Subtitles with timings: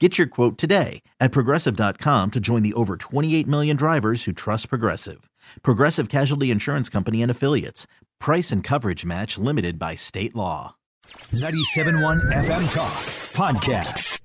[0.00, 4.68] Get your quote today at progressive.com to join the over 28 million drivers who trust
[4.68, 5.30] Progressive.
[5.62, 7.86] Progressive Casualty Insurance Company and Affiliates.
[8.18, 10.74] Price and coverage match limited by state law.
[11.06, 12.92] 97.1 FM Talk
[13.34, 14.20] Podcast.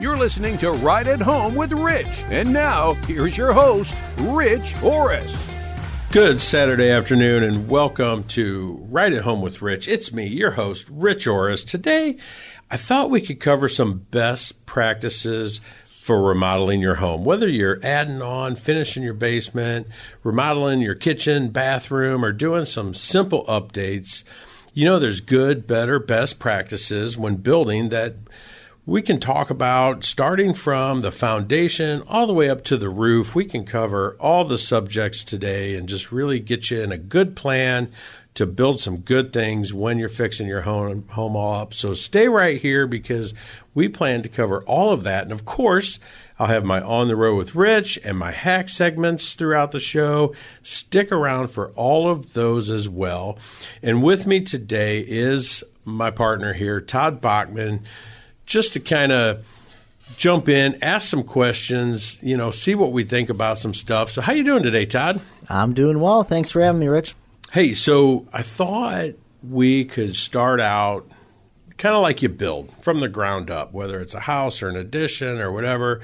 [0.00, 2.22] You're listening to Right at Home with Rich.
[2.28, 5.48] And now, here's your host, Rich Orris.
[6.12, 9.88] Good Saturday afternoon, and welcome to Right at Home with Rich.
[9.88, 11.64] It's me, your host, Rich Orris.
[11.64, 12.16] Today,
[12.70, 17.24] I thought we could cover some best practices for remodeling your home.
[17.24, 19.86] Whether you're adding on, finishing your basement,
[20.22, 24.24] remodeling your kitchen, bathroom, or doing some simple updates,
[24.74, 28.16] you know there's good, better, best practices when building that
[28.84, 33.34] we can talk about starting from the foundation all the way up to the roof.
[33.34, 37.36] We can cover all the subjects today and just really get you in a good
[37.36, 37.90] plan
[38.38, 41.74] to build some good things when you're fixing your home home all up.
[41.74, 43.34] So stay right here because
[43.74, 45.24] we plan to cover all of that.
[45.24, 45.98] And of course,
[46.38, 50.36] I'll have my on the road with Rich and my hack segments throughout the show.
[50.62, 53.38] Stick around for all of those as well.
[53.82, 57.82] And with me today is my partner here, Todd Bachman,
[58.46, 59.44] just to kind of
[60.16, 64.10] jump in, ask some questions, you know, see what we think about some stuff.
[64.10, 65.20] So how you doing today, Todd?
[65.48, 66.22] I'm doing well.
[66.22, 67.16] Thanks for having me, Rich.
[67.50, 71.10] Hey, so I thought we could start out
[71.78, 74.76] kind of like you build from the ground up, whether it's a house or an
[74.76, 76.02] addition or whatever.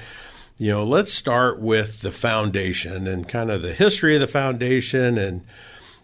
[0.57, 5.19] You know, let's start with the foundation and kind of the history of the foundation.
[5.19, 5.45] And,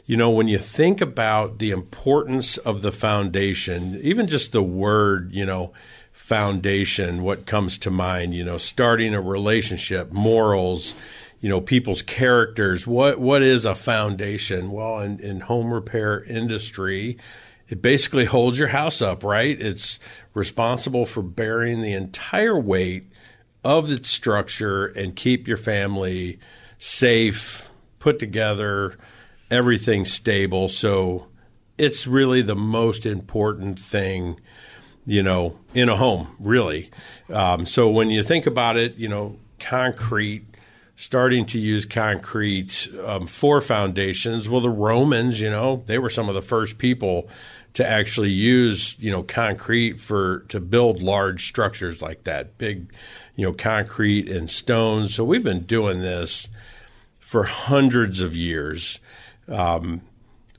[0.06, 5.32] you know, when you think about the importance of the foundation, even just the word,
[5.34, 5.74] you know,
[6.12, 10.94] foundation, what comes to mind, you know, starting a relationship, morals,
[11.42, 12.88] you know people's characters.
[12.88, 14.72] What what is a foundation?
[14.72, 17.18] Well in, in home repair industry
[17.68, 19.60] it basically holds your house up right?
[19.60, 20.00] It's
[20.34, 23.06] responsible for bearing the entire weight
[23.64, 26.40] of the structure and keep your family
[26.78, 27.70] safe
[28.00, 28.98] put together
[29.50, 30.68] everything stable.
[30.68, 31.28] So
[31.78, 34.40] it's really the most important thing
[35.08, 36.92] you know in a home really.
[37.34, 40.51] Um, so when you think about it you know concrete
[41.02, 44.48] starting to use concrete um, for foundations.
[44.48, 47.28] Well, the Romans, you know, they were some of the first people
[47.74, 52.94] to actually use, you know, concrete for to build large structures like that, big,
[53.36, 55.16] you know, concrete and stones.
[55.16, 56.50] So we've been doing this
[57.20, 59.00] for hundreds of years.
[59.48, 60.02] Um,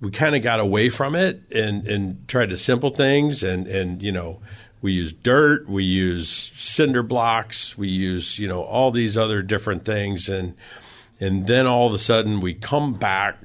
[0.00, 4.03] we kind of got away from it and and tried to simple things and and
[4.03, 4.41] you know
[4.82, 9.84] we use dirt, we use cinder blocks, we use you know all these other different
[9.84, 10.54] things, and
[11.20, 13.37] and then all of a sudden we come back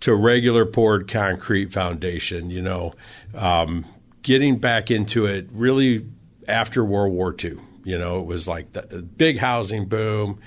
[0.00, 2.50] to regular poured concrete foundation.
[2.50, 2.92] You know,
[3.34, 3.86] um,
[4.22, 6.06] getting back into it really
[6.46, 7.56] after World War II.
[7.84, 10.38] You know, it was like the big housing boom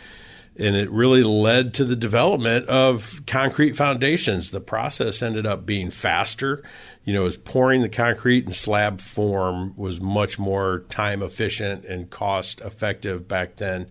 [0.57, 4.51] and it really led to the development of concrete foundations.
[4.51, 6.63] The process ended up being faster.
[7.03, 12.09] You know, as pouring the concrete in slab form was much more time efficient and
[12.09, 13.88] cost effective back then.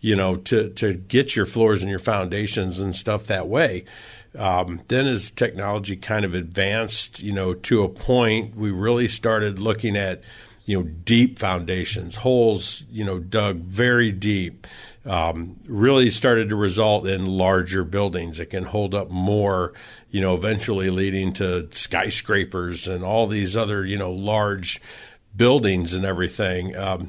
[0.00, 3.84] You know, to to get your floors and your foundations and stuff that way.
[4.38, 9.58] Um, then, as technology kind of advanced, you know, to a point, we really started
[9.58, 10.22] looking at
[10.66, 14.66] you know deep foundations, holes, you know, dug very deep
[15.08, 19.72] um, really started to result in larger buildings that can hold up more,
[20.10, 24.80] you know, eventually leading to skyscrapers and all these other, you know, large
[25.34, 26.76] buildings and everything.
[26.76, 27.08] Um,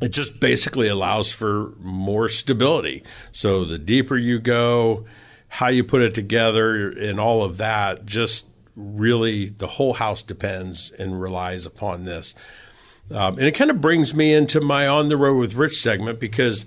[0.00, 3.02] it just basically allows for more stability.
[3.32, 5.04] So the deeper you go,
[5.48, 10.90] how you put it together, and all of that, just really the whole house depends
[10.90, 12.34] and relies upon this.
[13.10, 16.18] Um, and it kind of brings me into my on the road with Rich segment
[16.18, 16.66] because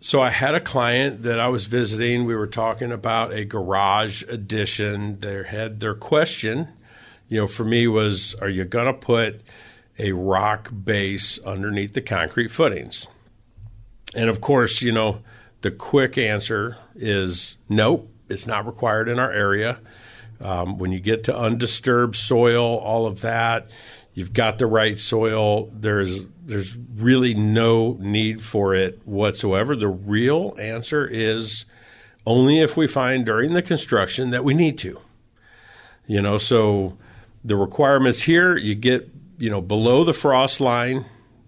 [0.00, 2.24] so I had a client that I was visiting.
[2.24, 5.20] We were talking about a garage addition.
[5.20, 6.68] They had their question,
[7.28, 9.40] you know, for me was, are you going to put
[9.98, 13.08] a rock base underneath the concrete footings?
[14.16, 15.20] And of course, you know,
[15.60, 19.80] the quick answer is nope, it's not required in our area.
[20.40, 23.68] Um, when you get to undisturbed soil, all of that,
[24.18, 25.70] you've got the right soil.
[25.72, 29.76] There's there's really no need for it whatsoever.
[29.76, 31.66] The real answer is
[32.26, 35.00] only if we find during the construction that we need to.
[36.06, 36.98] You know, so
[37.44, 41.04] the requirements here, you get, you know, below the frost line,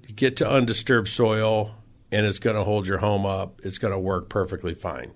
[0.07, 1.75] you get to undisturbed soil,
[2.13, 3.61] and it's going to hold your home up.
[3.65, 5.11] It's going to work perfectly fine.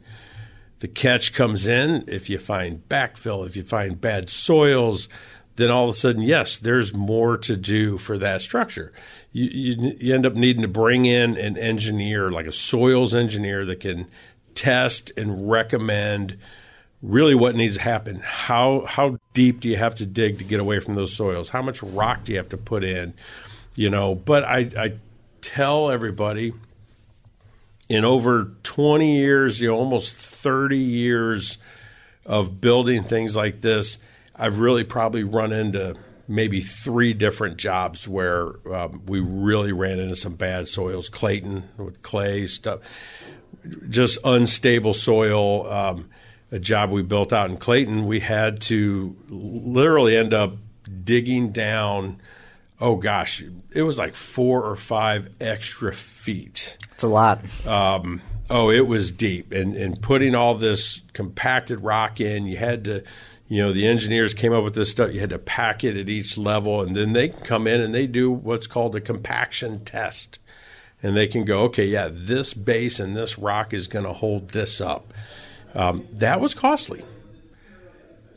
[0.80, 5.08] The catch comes in if you find backfill, if you find bad soils,
[5.56, 8.92] then all of a sudden, yes, there's more to do for that structure.
[9.32, 13.64] You, you, you, end up needing to bring in an engineer, like a soils engineer,
[13.66, 14.06] that can
[14.54, 16.36] test and recommend
[17.02, 18.20] really what needs to happen.
[18.24, 21.50] How how deep do you have to dig to get away from those soils?
[21.50, 23.14] How much rock do you have to put in?
[23.76, 24.94] You know, but I, I
[25.40, 26.52] tell everybody
[27.88, 31.58] in over 20 years, you know, almost 30 years
[32.24, 33.98] of building things like this,
[34.36, 35.96] I've really probably run into
[36.26, 41.08] maybe three different jobs where um, we really ran into some bad soils.
[41.08, 42.80] Clayton with clay stuff,
[43.88, 45.70] just unstable soil.
[45.70, 46.10] Um,
[46.50, 50.52] a job we built out in Clayton, we had to literally end up
[51.04, 52.20] digging down.
[52.80, 53.42] Oh gosh,
[53.74, 56.78] it was like four or five extra feet.
[56.92, 57.40] It's a lot.
[57.66, 58.20] Um,
[58.50, 63.02] oh, it was deep, and and putting all this compacted rock in, you had to
[63.46, 65.12] you know the engineers came up with this stuff.
[65.12, 67.94] You had to pack it at each level and then they can come in and
[67.94, 70.38] they do what's called a compaction test.
[71.02, 74.50] And they can go okay yeah this base and this rock is going to hold
[74.50, 75.12] this up.
[75.74, 77.04] Um, that was costly.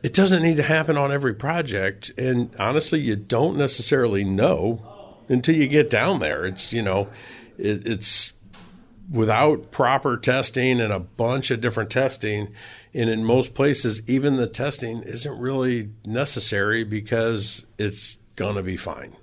[0.04, 5.56] It doesn't need to happen on every project and honestly you don't necessarily know until
[5.56, 6.46] you get down there.
[6.46, 7.08] It's you know
[7.58, 8.34] it, it's
[9.10, 12.54] without proper testing and a bunch of different testing
[12.98, 18.76] and in most places, even the testing isn't really necessary because it's going to be
[18.76, 19.16] fine.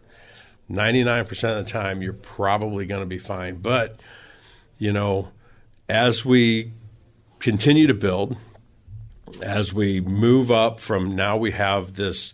[0.70, 3.56] 99% of the time, you're probably going to be fine.
[3.56, 3.98] But,
[4.78, 5.30] you know,
[5.88, 6.70] as we
[7.40, 8.36] continue to build,
[9.42, 12.32] as we move up from now we have this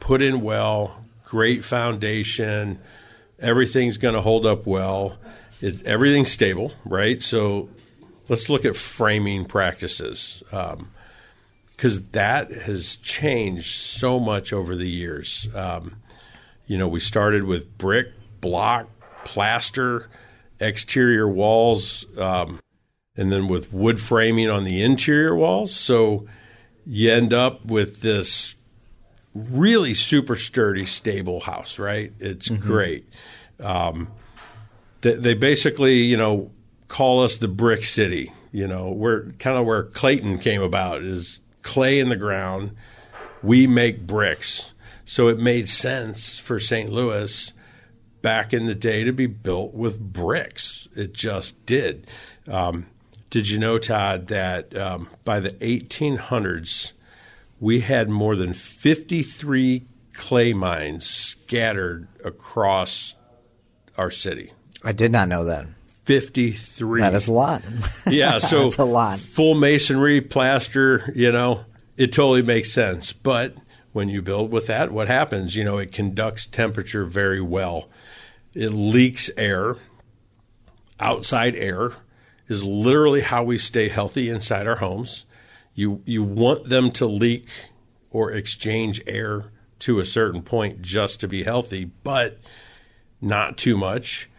[0.00, 2.78] put in well, great foundation,
[3.38, 5.18] everything's going to hold up well.
[5.62, 7.22] It, everything's stable, right?
[7.22, 7.70] So
[8.28, 15.48] let's look at framing practices because um, that has changed so much over the years.
[15.54, 15.96] Um,
[16.66, 18.08] you know, we started with brick,
[18.40, 18.88] block,
[19.24, 20.08] plaster,
[20.60, 22.60] exterior walls, um,
[23.16, 25.74] and then with wood framing on the interior walls.
[25.74, 26.26] So
[26.86, 28.56] you end up with this
[29.34, 32.12] really super sturdy, stable house, right?
[32.20, 32.62] It's mm-hmm.
[32.62, 33.08] great.
[33.60, 34.08] Um,
[35.02, 36.50] they, they basically, you know,
[36.88, 38.32] call us the brick city.
[38.52, 42.72] You know, we're kind of where Clayton came about is clay in the ground.
[43.42, 44.72] We make bricks.
[45.04, 46.90] So it made sense for St.
[46.90, 47.52] Louis
[48.22, 50.88] back in the day to be built with bricks.
[50.94, 52.06] It just did.
[52.48, 52.86] Um,
[53.28, 56.92] did you know, Todd, that um, by the 1800s,
[57.60, 59.82] we had more than 53
[60.14, 63.16] clay mines scattered across
[63.98, 64.52] our city?
[64.82, 65.66] I did not know that.
[66.04, 67.00] 53.
[67.00, 67.62] That is a lot.
[68.06, 69.18] yeah, so that's a lot.
[69.18, 71.64] Full masonry, plaster, you know,
[71.96, 73.12] it totally makes sense.
[73.12, 73.54] But
[73.92, 75.56] when you build with that, what happens?
[75.56, 77.88] You know, it conducts temperature very well.
[78.54, 79.76] It leaks air.
[81.00, 81.92] Outside air
[82.46, 85.26] is literally how we stay healthy inside our homes.
[85.74, 87.48] You you want them to leak
[88.10, 89.46] or exchange air
[89.80, 92.38] to a certain point just to be healthy, but
[93.20, 94.30] not too much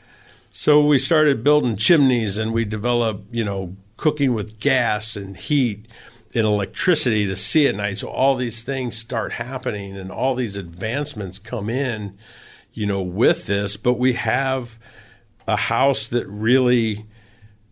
[0.57, 5.85] so we started building chimneys and we developed, you know, cooking with gas and heat
[6.33, 7.97] and electricity to see at night.
[7.97, 12.17] So all these things start happening and all these advancements come in,
[12.71, 13.75] you know, with this.
[13.75, 14.79] But we have
[15.45, 17.05] a house that really,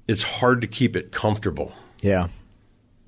[0.06, 1.72] it's hard to keep it comfortable.
[2.02, 2.28] Yeah.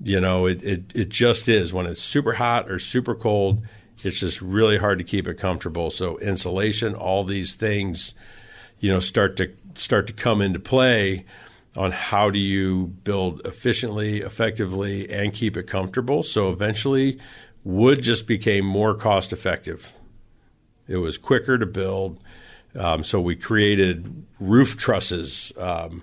[0.02, 1.74] You know, it, it, it just is.
[1.74, 3.62] When it's super hot or super cold,
[4.02, 5.90] it's just really hard to keep it comfortable.
[5.90, 8.14] So insulation, all these things–
[8.78, 11.24] you know start to start to come into play
[11.76, 16.22] on how do you build efficiently, effectively, and keep it comfortable.
[16.22, 17.18] So eventually,
[17.64, 19.92] wood just became more cost effective.
[20.88, 22.18] It was quicker to build.
[22.78, 25.52] Um, so we created roof trusses.
[25.58, 26.02] Um,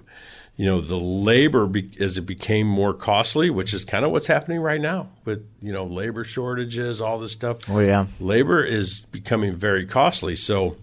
[0.55, 4.27] you know, the labor be, as it became more costly, which is kind of what's
[4.27, 7.57] happening right now with you know labor shortages, all this stuff.
[7.69, 10.35] Oh yeah, labor is becoming very costly.
[10.35, 10.77] So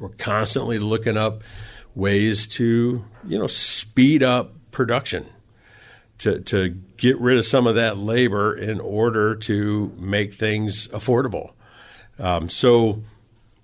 [0.00, 1.42] we're constantly looking up
[1.94, 5.26] ways to you know speed up production
[6.18, 11.52] to to get rid of some of that labor in order to make things affordable.
[12.18, 13.02] Um, so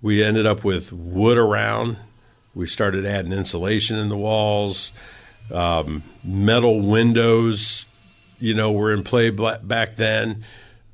[0.01, 1.97] we ended up with wood around.
[2.53, 4.91] We started adding insulation in the walls.
[5.53, 7.85] Um, metal windows,
[8.39, 10.43] you know, were in play back then.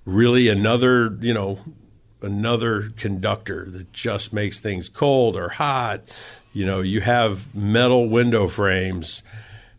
[0.06, 1.60] Really, another, you know,
[2.22, 6.02] another conductor that just makes things cold or hot.
[6.56, 9.24] You know, you have metal window frames,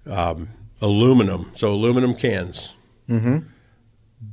[0.04, 0.48] um,
[0.82, 2.76] aluminum, so aluminum cans.
[3.08, 3.38] Mm-hmm.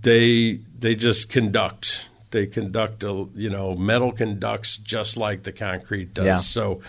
[0.02, 2.10] They they just conduct.
[2.32, 6.26] They conduct a you know metal conducts just like the concrete does.
[6.26, 6.36] Yeah.
[6.36, 6.82] So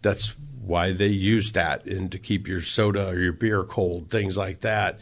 [0.00, 4.38] that's why they use that and to keep your soda or your beer cold, things
[4.38, 5.00] like that.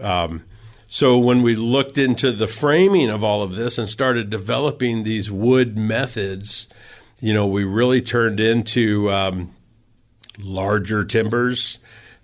[0.00, 0.44] Um,
[0.86, 5.28] so when we looked into the framing of all of this and started developing these
[5.28, 6.68] wood methods,
[7.20, 9.50] you know, we really turned into um,
[10.38, 11.78] larger timbers,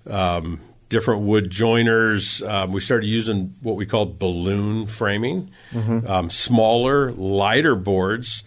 [0.09, 2.43] um, different wood joiners.
[2.43, 6.07] Um, we started using what we called balloon framing, Mm-hmm.
[6.07, 8.45] um, smaller, lighter boards.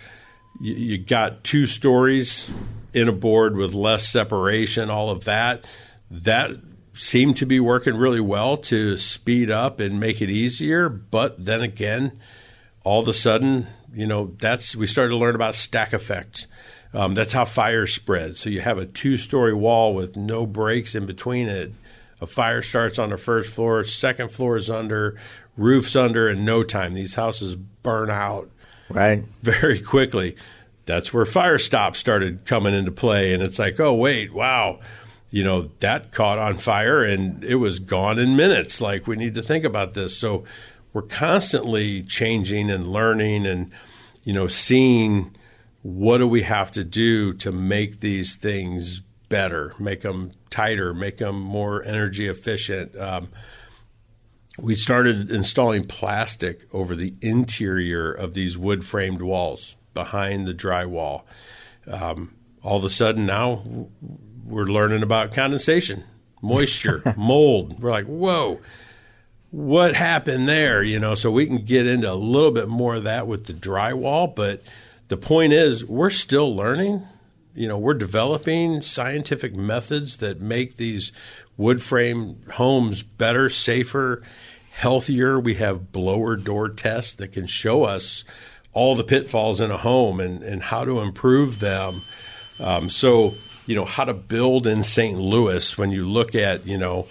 [0.59, 2.51] You, you got two stories
[2.93, 5.65] in a board with less separation, all of that.
[6.09, 6.51] That
[6.93, 10.89] seemed to be working really well to speed up and make it easier.
[10.89, 12.19] But then again,
[12.83, 16.47] all of a sudden, you know, that's we started to learn about stack effects.
[16.93, 18.39] Um, that's how fire spreads.
[18.39, 21.71] So you have a two-story wall with no breaks in between it.
[22.21, 25.15] A fire starts on the first floor, second floor is under,
[25.55, 26.93] roof's under in no time.
[26.93, 28.49] These houses burn out
[28.89, 29.23] right.
[29.41, 30.35] very quickly.
[30.85, 34.79] That's where fire stops started coming into play, and it's like, oh wait, wow,
[35.29, 38.81] you know that caught on fire and it was gone in minutes.
[38.81, 40.17] Like we need to think about this.
[40.17, 40.43] So
[40.93, 43.71] we're constantly changing and learning, and
[44.23, 45.35] you know seeing
[45.81, 51.17] what do we have to do to make these things better, make them tighter, make
[51.17, 52.95] them more energy efficient.
[52.97, 53.29] Um,
[54.59, 61.23] we started installing plastic over the interior of these wood framed walls behind the drywall.
[61.87, 63.63] Um, all of a sudden now
[64.45, 66.03] we're learning about condensation,
[66.41, 67.81] moisture, mold.
[67.81, 68.59] We're like, whoa,
[69.51, 70.83] what happened there?
[70.83, 73.53] You know, so we can get into a little bit more of that with the
[73.53, 74.33] drywall.
[74.33, 74.61] But
[75.07, 77.03] the point is, we're still learning.
[77.55, 81.11] You know, we're developing scientific methods that make these
[81.57, 84.23] wood frame homes better, safer,
[84.71, 85.39] healthier.
[85.39, 88.23] We have blower door tests that can show us
[88.71, 92.01] all the pitfalls in a home and, and how to improve them.
[92.59, 93.33] Um, so,
[93.65, 95.17] you know, how to build in St.
[95.17, 97.07] Louis when you look at, you know,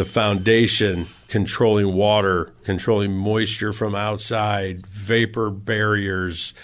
[0.00, 6.54] the foundation, controlling water, controlling moisture from outside, vapor barriers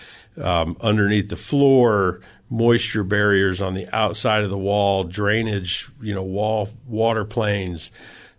[0.42, 6.22] um, underneath the floor, moisture barriers on the outside of the wall, drainage, you know,
[6.22, 7.90] wall water planes,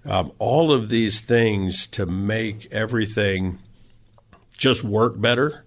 [0.03, 3.59] um, all of these things to make everything
[4.57, 5.63] just work better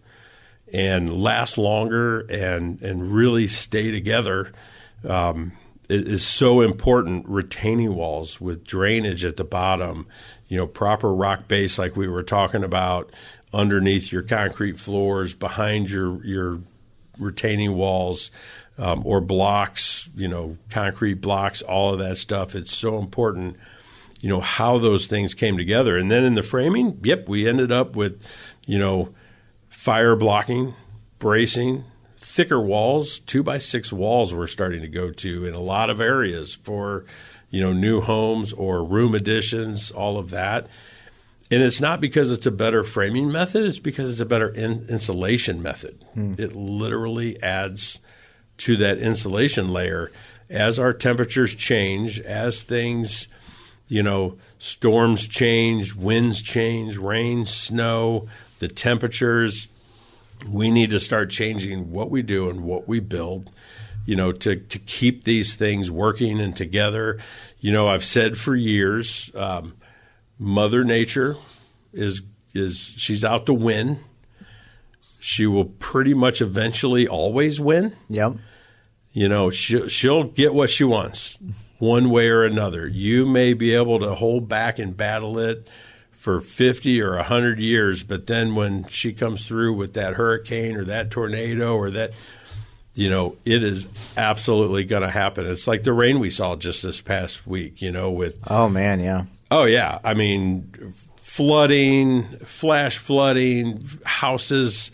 [0.75, 4.53] and last longer and and really stay together
[5.09, 5.53] um,
[5.91, 7.29] is so important.
[7.29, 10.07] Retaining walls with drainage at the bottom,
[10.49, 13.13] you know, proper rock base like we were talking about
[13.53, 16.61] underneath your concrete floors, behind your your
[17.19, 18.31] retaining walls.
[18.79, 22.55] Um, or blocks, you know, concrete blocks, all of that stuff.
[22.55, 23.59] It's so important,
[24.23, 25.99] you know, how those things came together.
[25.99, 28.27] And then in the framing, yep, we ended up with,
[28.67, 29.15] you know,
[29.69, 30.75] fire blocking,
[31.19, 31.85] bracing,
[32.31, 36.01] thicker walls, two by six walls we're starting to go to in a lot of
[36.01, 37.05] areas for,
[37.51, 40.69] you know, new homes or room additions, all of that.
[41.51, 44.85] And it's not because it's a better framing method, it's because it's a better in-
[44.89, 46.05] insulation method.
[46.15, 46.35] Hmm.
[46.39, 47.99] It literally adds
[48.59, 50.13] to that insulation layer
[50.49, 53.27] as our temperatures change, as things,
[53.89, 58.29] you know, storms change, winds change, rain, snow,
[58.61, 59.69] the temperatures,
[60.49, 63.51] we need to start changing what we do and what we build,
[64.07, 67.19] you know, to, to keep these things working and together.
[67.59, 69.75] You know, I've said for years, um,
[70.39, 71.37] Mother Nature
[71.93, 72.23] is
[72.55, 73.99] is she's out to win.
[75.21, 77.95] She will pretty much eventually always win.
[78.09, 78.37] Yep.
[79.13, 81.39] You know, she'll, she'll get what she wants
[81.79, 82.87] one way or another.
[82.87, 85.69] You may be able to hold back and battle it
[86.21, 90.85] for 50 or 100 years, but then when she comes through with that hurricane or
[90.85, 92.11] that tornado or that,
[92.95, 95.47] you know, it is absolutely going to happen.
[95.47, 98.37] It's like the rain we saw just this past week, you know, with.
[98.51, 99.25] Oh, man, yeah.
[99.51, 99.99] Oh, yeah.
[100.05, 100.71] I mean,
[101.17, 104.91] flooding, flash flooding, houses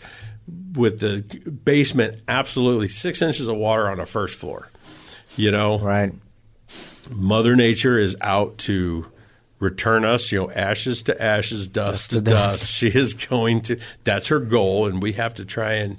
[0.75, 4.69] with the basement absolutely six inches of water on a first floor,
[5.35, 5.77] you know?
[5.77, 6.13] Right.
[7.13, 9.07] Mother Nature is out to
[9.59, 12.59] return us, you know, ashes to ashes, dust, dust to, dust.
[12.59, 12.73] dust.
[12.77, 14.87] She is going to, that's her goal.
[14.87, 15.97] And we have to try and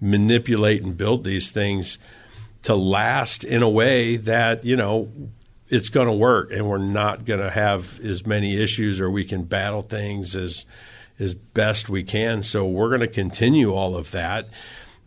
[0.00, 1.98] manipulate and build these things
[2.62, 5.10] to last in a way that, you know,
[5.68, 9.24] it's going to work and we're not going to have as many issues or we
[9.24, 10.66] can battle things as
[11.18, 12.42] as best we can.
[12.42, 14.48] So we're going to continue all of that.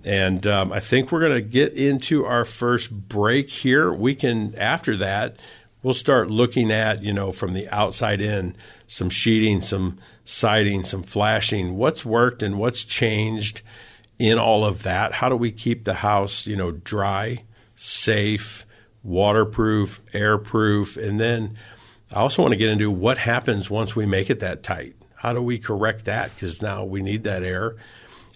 [0.05, 3.91] And um, I think we're going to get into our first break here.
[3.91, 5.35] We can, after that,
[5.83, 8.55] we'll start looking at, you know, from the outside in,
[8.87, 13.61] some sheeting, some siding, some flashing, what's worked and what's changed
[14.19, 15.13] in all of that.
[15.13, 17.43] How do we keep the house, you know, dry,
[17.75, 18.65] safe,
[19.03, 20.97] waterproof, airproof?
[20.97, 21.57] And then
[22.13, 24.95] I also want to get into what happens once we make it that tight.
[25.15, 26.33] How do we correct that?
[26.33, 27.75] Because now we need that air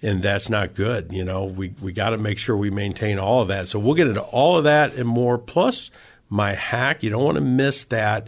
[0.04, 1.12] and that's not good.
[1.12, 3.68] You know, we, we got to make sure we maintain all of that.
[3.68, 5.92] So we'll get into all of that and more, plus
[6.32, 7.04] my hack.
[7.04, 8.28] You don't want to miss that.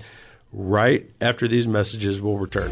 [0.51, 2.71] Right after these messages, we'll return.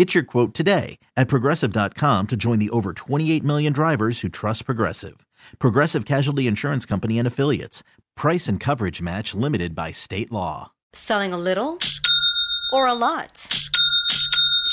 [0.00, 4.64] Get your quote today at progressive.com to join the over 28 million drivers who trust
[4.64, 5.26] Progressive.
[5.58, 7.82] Progressive Casualty Insurance Company and Affiliates.
[8.16, 10.70] Price and coverage match limited by state law.
[10.94, 11.78] Selling a little
[12.72, 13.49] or a lot?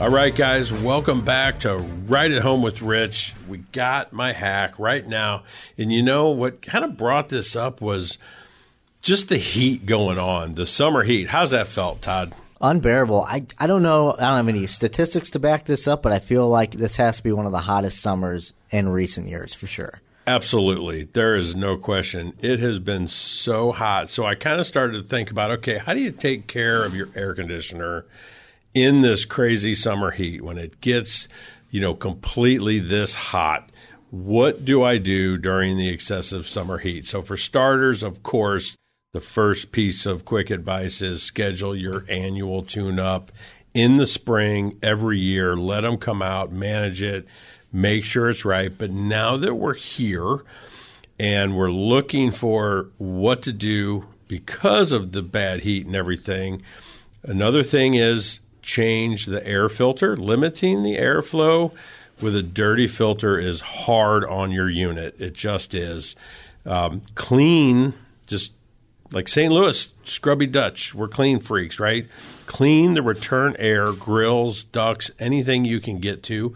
[0.00, 3.34] All right, guys, welcome back to Right at Home with Rich.
[3.46, 5.44] We got my hack right now.
[5.78, 8.18] And you know what kind of brought this up was
[9.02, 11.28] just the heat going on, the summer heat.
[11.28, 12.34] How's that felt, Todd?
[12.60, 13.22] Unbearable.
[13.22, 14.14] I, I don't know.
[14.14, 17.18] I don't have any statistics to back this up, but I feel like this has
[17.18, 20.00] to be one of the hottest summers in recent years for sure.
[20.26, 21.04] Absolutely.
[21.04, 22.32] There is no question.
[22.40, 24.08] It has been so hot.
[24.08, 26.96] So I kind of started to think about okay, how do you take care of
[26.96, 28.06] your air conditioner
[28.74, 31.28] in this crazy summer heat when it gets,
[31.70, 33.70] you know, completely this hot,
[34.10, 37.06] what do I do during the excessive summer heat?
[37.06, 38.76] So, for starters, of course,
[39.12, 43.32] the first piece of quick advice is schedule your annual tune up
[43.74, 45.56] in the spring every year.
[45.56, 47.26] Let them come out, manage it,
[47.72, 48.70] make sure it's right.
[48.76, 50.40] But now that we're here
[51.18, 56.62] and we're looking for what to do because of the bad heat and everything,
[57.22, 61.72] another thing is change the air filter, limiting the airflow
[62.20, 65.14] with a dirty filter is hard on your unit.
[65.18, 66.14] It just is.
[66.64, 67.94] Um, clean,
[68.26, 68.52] just
[69.10, 69.52] like St.
[69.52, 72.06] Louis, scrubby Dutch, we're clean freaks, right?
[72.46, 76.54] Clean the return air, grills, ducts, anything you can get to.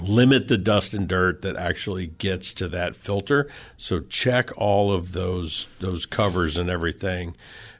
[0.00, 3.48] Limit the dust and dirt that actually gets to that filter.
[3.76, 7.34] So check all of those those covers and everything.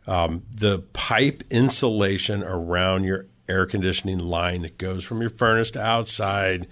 [0.07, 5.83] Um, the pipe insulation around your air conditioning line that goes from your furnace to
[5.83, 6.67] outside.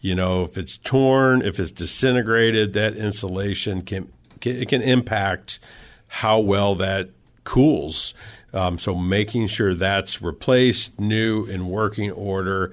[0.00, 5.58] You know, if it's torn, if it's disintegrated, that insulation can, can it can impact
[6.08, 7.10] how well that
[7.44, 8.14] cools.
[8.52, 12.72] Um, so making sure that's replaced, new, in working order.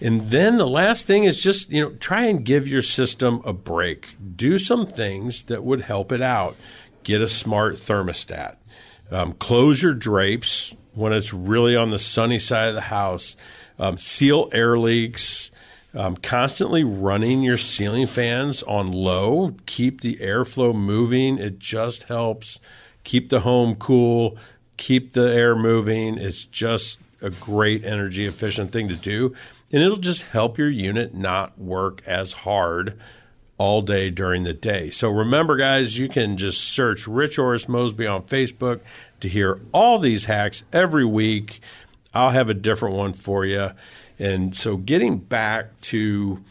[0.00, 3.52] And then the last thing is just, you know, try and give your system a
[3.52, 4.16] break.
[4.36, 6.56] Do some things that would help it out.
[7.02, 8.56] Get a smart thermostat.
[9.10, 13.36] Um, close your drapes when it's really on the sunny side of the house.
[13.78, 15.50] Um, seal air leaks.
[15.92, 19.56] Um, constantly running your ceiling fans on low.
[19.66, 21.36] Keep the airflow moving.
[21.36, 22.60] It just helps
[23.04, 24.36] keep the home cool,
[24.76, 26.18] keep the air moving.
[26.18, 29.34] It's just a great energy efficient thing to do.
[29.72, 32.98] And it'll just help your unit not work as hard
[33.56, 34.90] all day during the day.
[34.90, 38.80] So remember, guys, you can just search Rich Orris Mosby on Facebook
[39.20, 41.60] to hear all these hacks every week.
[42.14, 43.68] I'll have a different one for you.
[44.18, 46.42] And so getting back to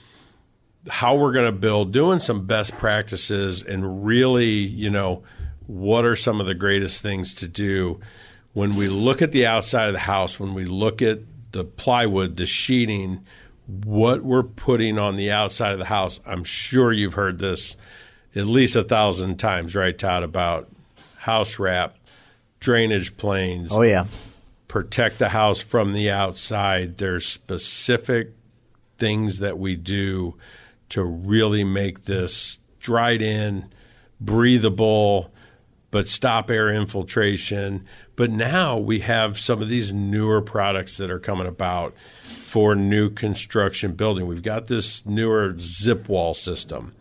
[0.87, 5.23] how we're going to build, doing some best practices and really, you know,
[5.67, 7.99] what are some of the greatest things to do
[8.53, 11.19] when we look at the outside of the house, when we look at
[11.51, 13.25] the plywood, the sheeting,
[13.67, 16.19] what we're putting on the outside of the house.
[16.25, 17.77] I'm sure you've heard this
[18.35, 20.69] at least a thousand times, right, Todd, about
[21.17, 21.95] house wrap,
[22.59, 23.71] drainage planes.
[23.71, 24.05] Oh, yeah.
[24.67, 26.97] Protect the house from the outside.
[26.97, 28.31] There's specific
[28.97, 30.35] things that we do
[30.89, 33.69] to really make this dried in,
[34.19, 35.31] breathable,
[35.91, 37.85] but stop air infiltration.
[38.19, 43.09] But now we have some of these newer products that are coming about for new
[43.09, 44.27] construction building.
[44.27, 46.93] We've got this newer zip wall system.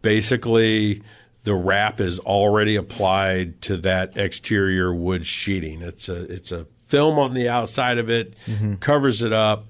[0.00, 1.02] Basically,
[1.42, 5.82] the wrap is already applied to that exterior wood sheeting.
[5.82, 8.76] It's a it's a film on the outside of it, mm-hmm.
[8.76, 9.66] covers it up.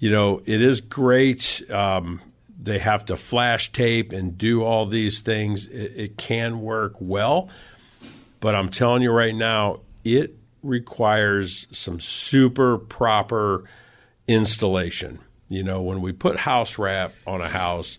[0.00, 1.62] You know, it is great.
[1.70, 2.20] Um,
[2.60, 5.68] they have to flash tape and do all these things.
[5.68, 7.48] It, it can work well,
[8.40, 13.64] but I'm telling you right now, it requires some super proper
[14.26, 15.20] installation.
[15.48, 17.98] You know, when we put house wrap on a house,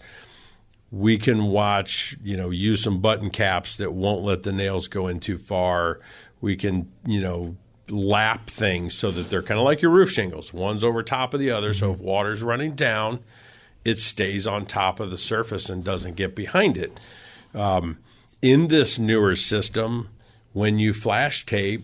[0.92, 5.08] we can watch, you know, use some button caps that won't let the nails go
[5.08, 6.00] in too far.
[6.40, 7.56] We can, you know,
[7.90, 10.54] lap things so that they're kind of like your roof shingles.
[10.54, 11.74] One's over top of the other.
[11.74, 13.20] So if water's running down,
[13.84, 17.00] it stays on top of the surface and doesn't get behind it.
[17.54, 17.98] Um,
[18.42, 20.10] in this newer system,
[20.54, 21.84] when you flash tape,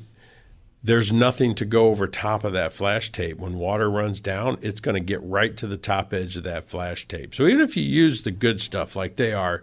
[0.88, 3.38] there's nothing to go over top of that flash tape.
[3.38, 6.64] When water runs down, it's going to get right to the top edge of that
[6.64, 7.36] flash tape.
[7.36, 9.62] So even if you use the good stuff like they are,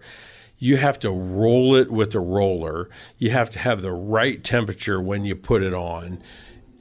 [0.59, 2.91] you have to roll it with a roller.
[3.17, 6.19] You have to have the right temperature when you put it on.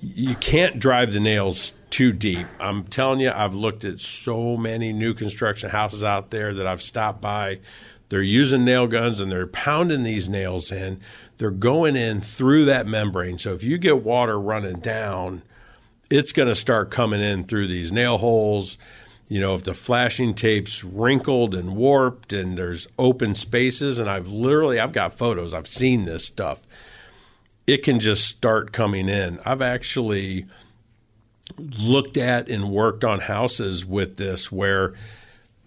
[0.02, 2.46] You can't drive the nails too deep.
[2.60, 6.82] I'm telling you, I've looked at so many new construction houses out there that I've
[6.82, 7.60] stopped by.
[8.14, 11.00] They're using nail guns and they're pounding these nails in
[11.38, 13.38] they're going in through that membrane.
[13.38, 15.42] So if you get water running down,
[16.10, 18.78] it's going to start coming in through these nail holes.
[19.28, 24.28] You know, if the flashing tape's wrinkled and warped and there's open spaces, and I've
[24.28, 26.66] literally I've got photos, I've seen this stuff.
[27.66, 29.40] It can just start coming in.
[29.44, 30.46] I've actually
[31.58, 34.94] looked at and worked on houses with this where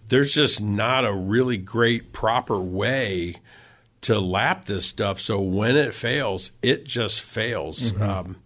[0.08, 3.36] there's just not a really great proper way
[4.02, 5.18] to lap this stuff.
[5.18, 7.92] So when it fails, it just fails.
[7.92, 8.02] Mm-hmm.
[8.02, 8.36] Um,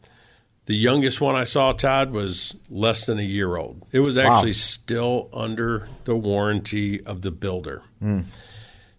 [0.66, 3.83] the youngest one I saw, Todd, was less than a year old.
[3.92, 4.55] It was actually wow.
[4.55, 7.83] still under the warranty of the builder.
[8.03, 8.25] Mm.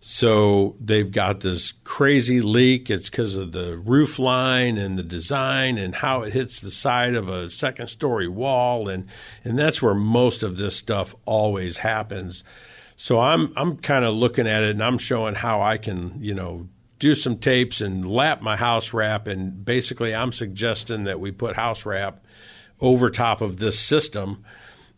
[0.06, 2.90] So they've got this crazy leak.
[2.90, 7.16] It's because of the roof line and the design and how it hits the side
[7.16, 8.90] of a second story wall.
[8.90, 9.08] And,
[9.46, 12.44] and that's where most of this stuff always happens.
[12.98, 16.34] So I'm I'm kind of looking at it and I'm showing how I can, you
[16.34, 16.68] know,
[17.00, 21.56] do some tapes and lap my house wrap and basically I'm suggesting that we put
[21.56, 22.26] house wrap
[22.82, 24.44] over top of this system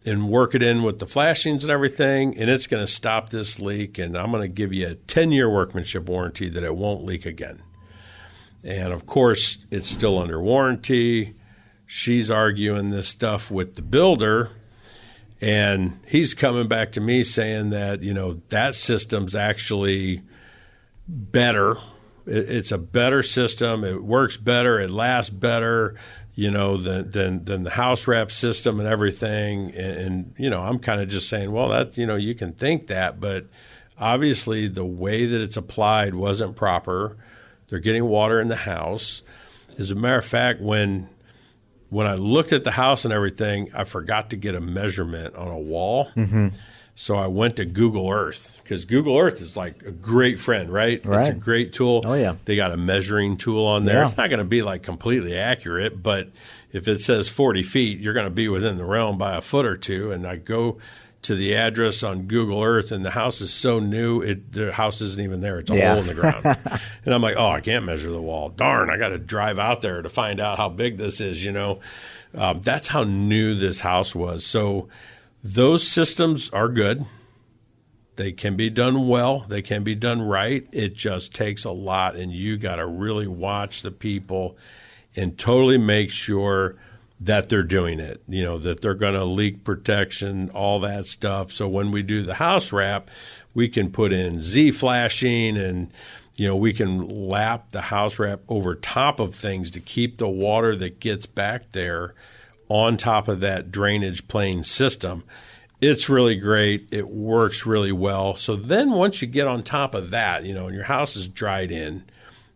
[0.05, 3.59] and work it in with the flashings and everything, and it's going to stop this
[3.59, 3.97] leak.
[3.97, 7.25] And I'm going to give you a 10 year workmanship warranty that it won't leak
[7.25, 7.61] again.
[8.63, 11.33] And of course, it's still under warranty.
[11.87, 14.49] She's arguing this stuff with the builder,
[15.41, 20.21] and he's coming back to me saying that, you know, that system's actually
[21.07, 21.77] better.
[22.25, 23.83] It's a better system.
[23.83, 24.79] It works better.
[24.79, 25.95] It lasts better
[26.35, 29.71] you know, than than, than the house wrap system and everything.
[29.71, 32.53] And, and you know, I'm kind of just saying, well, that you know, you can
[32.53, 33.45] think that, but
[33.97, 37.17] obviously the way that it's applied wasn't proper.
[37.67, 39.23] They're getting water in the house.
[39.79, 41.09] As a matter of fact, when
[41.89, 45.47] when I looked at the house and everything, I forgot to get a measurement on
[45.47, 46.09] a wall.
[46.15, 46.49] Mm-hmm.
[46.97, 51.05] So I went to Google Earth because Google Earth is like a great friend, right?
[51.05, 51.19] Right.
[51.27, 52.01] It's a great tool.
[52.05, 52.35] Oh, yeah.
[52.45, 53.97] They got a measuring tool on there.
[53.97, 54.05] Yeah.
[54.05, 56.29] It's not going to be like completely accurate, but
[56.71, 59.65] if it says 40 feet, you're going to be within the realm by a foot
[59.65, 60.11] or two.
[60.13, 60.77] And I go
[61.23, 65.01] to the address on Google Earth, and the house is so new, it the house
[65.01, 65.57] isn't even there.
[65.59, 65.93] It's a Yeah.
[65.95, 66.45] hole in the ground.
[67.05, 68.49] and I'm like, oh, I can't measure the wall.
[68.49, 71.43] Darn, I got to drive out there to find out how big this is.
[71.43, 71.79] You know,
[72.35, 74.45] um, that's how new this house was.
[74.45, 74.87] So
[75.45, 77.05] those systems are good.
[78.15, 79.41] They can be done well.
[79.41, 80.67] They can be done right.
[80.71, 84.57] It just takes a lot, and you got to really watch the people
[85.15, 86.77] and totally make sure
[87.19, 88.23] that they're doing it.
[88.27, 91.51] You know that they're going to leak protection, all that stuff.
[91.51, 93.11] So when we do the house wrap,
[93.53, 95.91] we can put in Z flashing and
[96.37, 100.27] you know we can lap the house wrap over top of things to keep the
[100.27, 102.15] water that gets back there
[102.69, 105.23] on top of that drainage plane system
[105.81, 106.87] it's really great.
[106.91, 108.35] It works really well.
[108.35, 111.27] So then once you get on top of that, you know, and your house is
[111.27, 112.03] dried in,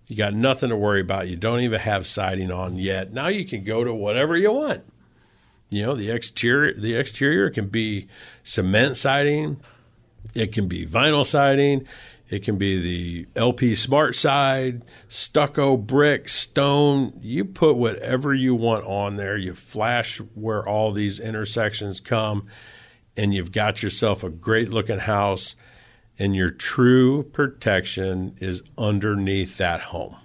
[0.07, 1.27] you got nothing to worry about.
[1.27, 3.13] You don't even have siding on yet.
[3.13, 4.83] Now you can go to whatever you want.
[5.69, 8.07] You know, the exterior the exterior can be
[8.43, 9.57] cement siding,
[10.33, 11.87] it can be vinyl siding,
[12.29, 17.13] it can be the LP SmartSide, stucco, brick, stone.
[17.21, 19.37] You put whatever you want on there.
[19.37, 22.47] You flash where all these intersections come
[23.19, 25.57] and you've got yourself a great looking house,
[26.17, 30.15] and your true protection is underneath that home.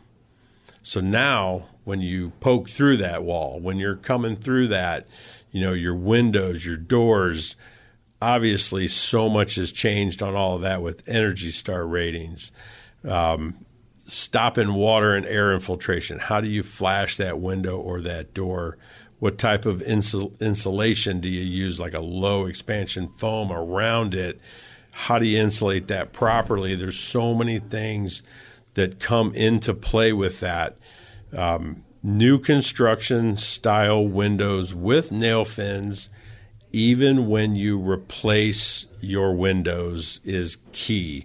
[0.83, 5.09] So now, when you poke through that wall, when you're coming through that,
[5.51, 7.57] you know, your windows, your doors,
[8.25, 12.53] obviously, so much has changed on all of that with Energy Star ratings.
[13.07, 13.67] Um,
[14.07, 16.19] stopping water and air infiltration.
[16.19, 18.79] How do you flash that window or that door?
[19.19, 24.41] What type of insul- insulation do you use, like a low expansion foam around it?
[24.93, 26.75] How do you insulate that properly?
[26.75, 28.23] There's so many things
[28.73, 30.77] that come into play with that.
[31.37, 36.09] Um, new construction style windows with nail fins,
[36.75, 41.25] even when you replace your windows, is key.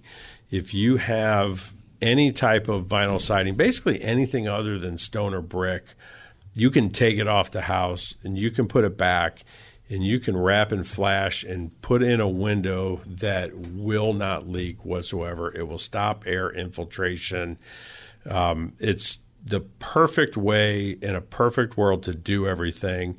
[0.52, 5.96] If you have any type of vinyl siding, basically anything other than stone or brick,
[6.54, 9.44] you can take it off the house and you can put it back
[9.90, 14.86] and you can wrap and flash and put in a window that will not leak
[14.86, 15.52] whatsoever.
[15.58, 17.58] It will stop air infiltration.
[18.30, 23.18] Um, it's the perfect way in a perfect world to do everything.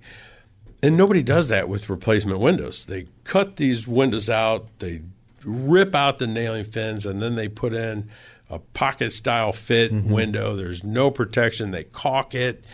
[0.82, 2.84] And nobody does that with replacement windows.
[2.86, 5.02] They cut these windows out, they
[5.44, 8.10] rip out the nailing fins, and then they put in
[8.48, 10.56] a pocket style fit window.
[10.56, 11.70] There's no protection.
[11.70, 12.64] They caulk it,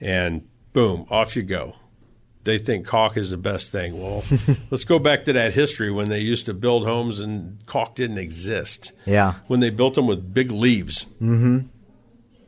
[0.00, 1.74] and boom, off you go.
[2.44, 4.00] They think caulk is the best thing.
[4.00, 4.24] Well,
[4.70, 8.18] let's go back to that history when they used to build homes and caulk didn't
[8.18, 8.92] exist.
[9.04, 9.34] Yeah.
[9.48, 11.04] When they built them with big leaves.
[11.20, 11.66] Mm-hmm.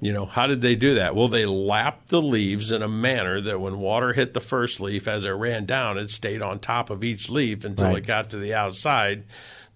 [0.02, 1.14] You know, how did they do that?
[1.14, 5.06] Well, they lapped the leaves in a manner that when water hit the first leaf,
[5.06, 7.98] as it ran down, it stayed on top of each leaf until Right.
[7.98, 9.24] it got to the outside.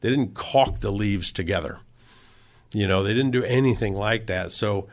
[0.00, 1.78] They didn't caulk the leaves together.
[2.72, 4.52] You know, they didn't do anything like that.
[4.52, 4.88] So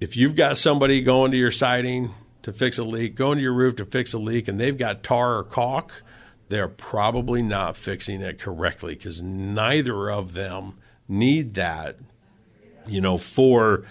[0.00, 2.10] if you've got somebody going to your siding
[2.42, 5.02] to fix a leak, going to your roof to fix a leak, and they've got
[5.02, 6.02] tar or caulk,
[6.48, 11.96] they're probably not fixing it correctly because neither of them need that,
[12.86, 13.84] you know, for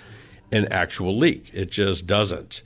[0.56, 1.50] an actual leak.
[1.54, 2.62] It just doesn't.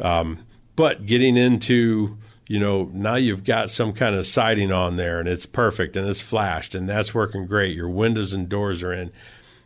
[0.00, 2.16] Um, but getting into,
[2.48, 6.08] you know, now you've got some kind of siding on there and it's perfect and
[6.08, 7.74] it's flashed and that's working great.
[7.74, 9.10] Your windows and doors are in.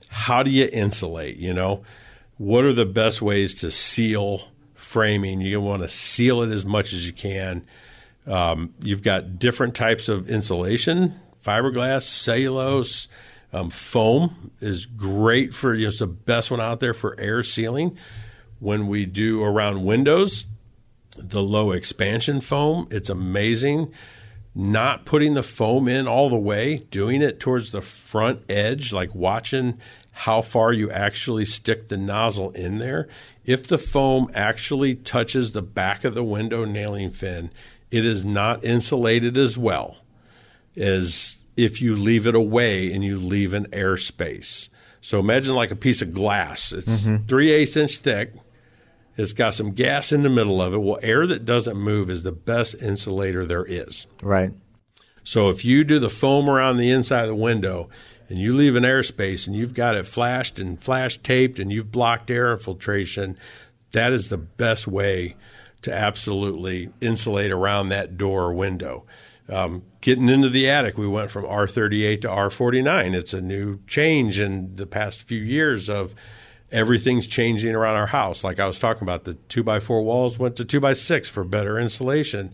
[0.09, 1.37] How do you insulate?
[1.37, 1.85] You know,
[2.39, 5.41] what are the best ways to seal framing?
[5.41, 7.65] You want to seal it as much as you can.
[8.27, 13.09] Um, you've got different types of insulation, fiberglass, cellulose,
[13.53, 17.43] um, foam is great for you know, it's the best one out there for air
[17.43, 17.97] sealing.
[18.59, 20.47] When we do around windows,
[21.17, 22.89] the low expansion foam.
[22.91, 23.93] It's amazing.
[24.55, 29.15] Not putting the foam in all the way, doing it towards the front edge, like
[29.15, 29.79] watching
[30.13, 33.09] how far you actually stick the nozzle in there.
[33.45, 37.51] If the foam actually touches the back of the window nailing fin,
[37.91, 39.99] it is not insulated as well
[40.77, 44.69] as if you leave it away and you leave an airspace.
[45.01, 46.73] So imagine like a piece of glass.
[46.73, 47.25] It's mm-hmm.
[47.27, 48.35] three eighths inch thick.
[49.17, 50.79] It's got some gas in the middle of it.
[50.79, 54.07] Well, air that doesn't move is the best insulator there is.
[54.23, 54.53] Right.
[55.23, 57.91] So if you do the foam around the inside of the window
[58.29, 61.91] and you leave an airspace and you've got it flashed and flash taped and you've
[61.91, 63.37] blocked air infiltration,
[63.93, 65.37] that is the best way
[65.83, 69.05] to absolutely insulate around that door or window.
[69.49, 73.15] Um, getting into the attic, we went from R38 to R49.
[73.15, 76.15] It's a new change in the past few years of
[76.71, 78.43] everything's changing around our house.
[78.43, 81.29] Like I was talking about, the two by four walls went to two by six
[81.29, 82.53] for better insulation.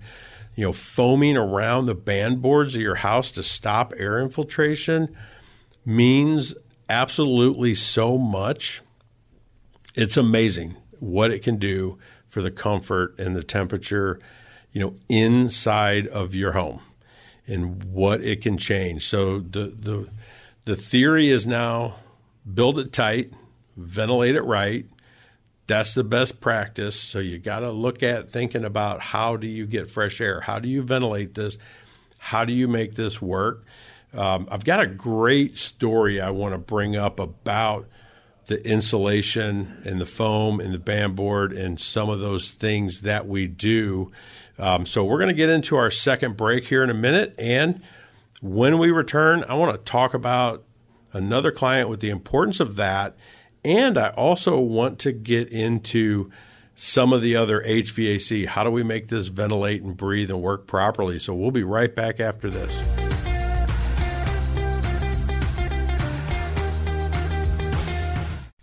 [0.54, 5.14] You know, foaming around the band boards of your house to stop air infiltration
[5.85, 6.54] means
[6.88, 8.80] absolutely so much.
[9.94, 14.18] It's amazing what it can do for the comfort and the temperature,
[14.72, 16.80] you know, inside of your home
[17.46, 19.06] and what it can change.
[19.06, 20.09] So the the
[20.64, 21.94] the theory is now
[22.52, 23.32] build it tight,
[23.76, 24.87] ventilate it right.
[25.66, 26.98] That's the best practice.
[26.98, 30.40] So you got to look at thinking about how do you get fresh air?
[30.40, 31.59] How do you ventilate this?
[32.18, 33.64] How do you make this work?
[34.14, 37.88] Um, I've got a great story I want to bring up about
[38.46, 43.26] the insulation and the foam and the band board and some of those things that
[43.26, 44.12] we do.
[44.59, 47.35] Um, so we're going to get into our second break here in a minute.
[47.38, 47.83] And
[48.40, 50.64] when we return, I want to talk about
[51.12, 53.16] another client with the importance of that.
[53.64, 56.31] And I also want to get into
[56.75, 58.47] some of the other HVAC.
[58.47, 61.19] How do we make this ventilate and breathe and work properly?
[61.19, 63.06] So we'll be right back after this.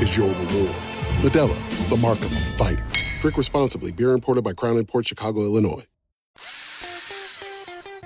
[0.00, 0.74] is your reward.
[1.20, 2.86] Modelo, the mark of a fighter.
[3.20, 3.92] Drink responsibly.
[3.92, 5.84] Beer imported by Crown Imports Chicago, Illinois.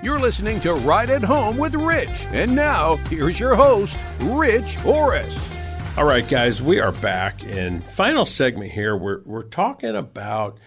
[0.03, 2.25] You're listening to Right at Home with Rich.
[2.31, 5.49] And now, here's your host, Rich Orris.
[5.97, 7.41] All right, guys, we are back.
[7.45, 10.57] And final segment here, we're, we're talking about,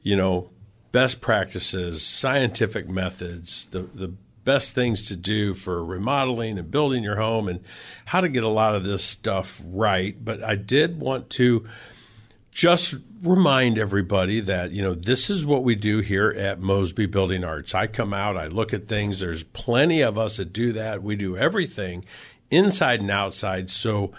[0.00, 0.50] you know,
[0.92, 4.14] best practices, scientific methods, the, the
[4.48, 7.60] best things to do for remodeling and building your home and
[8.06, 10.16] how to get a lot of this stuff right.
[10.24, 11.68] But I did want to
[12.50, 17.44] just remind everybody that, you know, this is what we do here at Mosby Building
[17.44, 17.74] Arts.
[17.74, 19.20] I come out, I look at things.
[19.20, 21.02] There's plenty of us that do that.
[21.02, 22.06] We do everything
[22.50, 23.68] inside and outside.
[23.68, 24.14] So,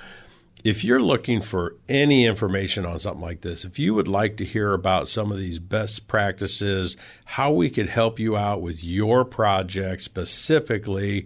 [0.63, 4.45] if you're looking for any information on something like this, if you would like to
[4.45, 9.23] hear about some of these best practices, how we could help you out with your
[9.23, 11.25] project specifically,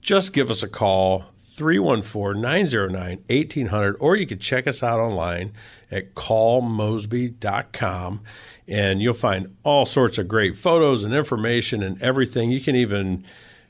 [0.00, 5.52] just give us a call 314 909 1800, or you could check us out online
[5.90, 8.20] at callmosby.com
[8.68, 12.50] and you'll find all sorts of great photos and information and everything.
[12.50, 13.24] You can even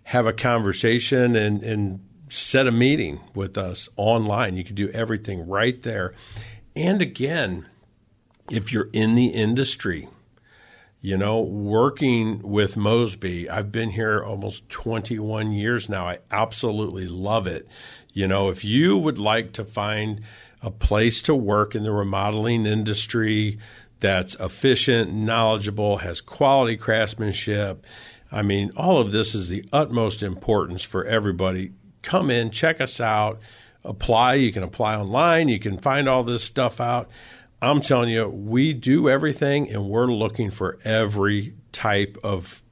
[0.04, 4.56] have a conversation and, and set a meeting with us online.
[4.56, 6.14] You can do everything right there.
[6.74, 7.66] And again,
[8.50, 10.08] if you're in the industry,
[11.06, 16.04] You know, working with Mosby, I've been here almost 21 years now.
[16.08, 17.68] I absolutely love it.
[18.12, 20.22] You know, if you would like to find
[20.62, 23.56] a place to work in the remodeling industry
[24.00, 27.86] that's efficient, knowledgeable, has quality craftsmanship,
[28.32, 31.70] I mean, all of this is the utmost importance for everybody.
[32.06, 33.40] Come in, check us out,
[33.84, 34.34] apply.
[34.34, 37.10] You can apply online, you can find all this stuff out.
[37.60, 42.62] I'm telling you, we do everything and we're looking for every type of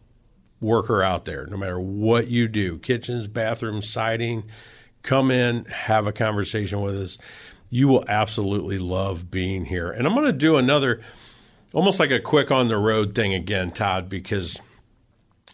[0.60, 4.44] worker out there, no matter what you do kitchens, bathrooms, siding.
[5.02, 7.18] Come in, have a conversation with us.
[7.70, 9.90] You will absolutely love being here.
[9.90, 11.00] And I'm going to do another,
[11.72, 14.60] almost like a quick on the road thing again, Todd, because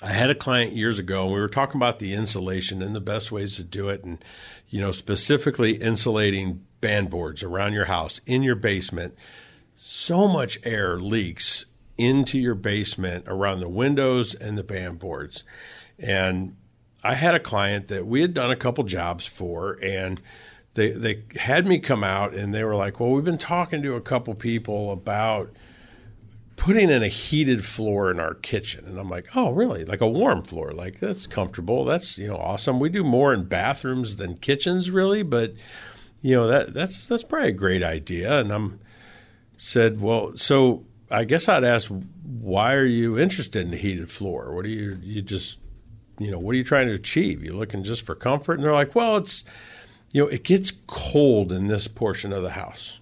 [0.02, 3.00] I had a client years ago and we were talking about the insulation and the
[3.00, 4.02] best ways to do it.
[4.02, 4.24] And,
[4.68, 9.14] you know, specifically insulating band boards around your house, in your basement.
[9.76, 11.66] So much air leaks
[11.98, 15.44] into your basement around the windows and the band boards.
[15.98, 16.56] And
[17.02, 20.20] I had a client that we had done a couple jobs for, and
[20.74, 23.94] they they had me come out and they were like, "Well, we've been talking to
[23.96, 25.50] a couple people about
[26.60, 29.84] putting in a heated floor in our kitchen." And I'm like, "Oh, really?
[29.84, 30.72] Like a warm floor?
[30.72, 31.84] Like that's comfortable.
[31.84, 32.78] That's, you know, awesome.
[32.78, 35.54] We do more in bathrooms than kitchens really, but
[36.20, 38.80] you know, that that's that's probably a great idea." And I'm
[39.56, 41.90] said, "Well, so I guess I'd ask,
[42.22, 44.54] why are you interested in a heated floor?
[44.54, 45.58] What are you you just
[46.20, 47.42] you know, what are you trying to achieve?
[47.42, 48.54] You looking just for comfort?
[48.54, 49.42] And they're like, well, it's,
[50.12, 52.99] you know, it gets cold in this portion of the house.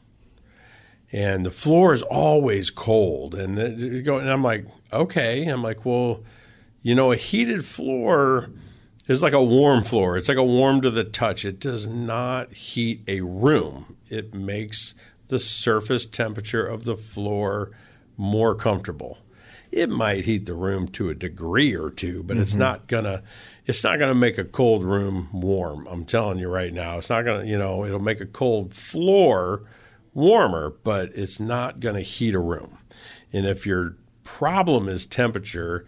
[1.10, 3.34] And the floor is always cold.
[3.34, 5.46] And, and I'm like, okay.
[5.46, 6.22] I'm like, well,
[6.82, 8.50] you know, a heated floor
[9.06, 10.18] is like a warm floor.
[10.18, 11.44] It's like a warm to the touch.
[11.44, 13.96] It does not heat a room.
[14.10, 14.94] It makes
[15.28, 17.70] the surface temperature of the floor
[18.16, 19.18] more comfortable
[19.70, 22.42] it might heat the room to a degree or two, but mm-hmm.
[22.42, 23.22] it's not gonna
[23.66, 25.86] it's not gonna make a cold room warm.
[25.88, 29.62] I'm telling you right now, it's not gonna you know it'll make a cold floor
[30.14, 32.78] warmer, but it's not gonna heat a room.
[33.32, 35.84] And if your problem is temperature,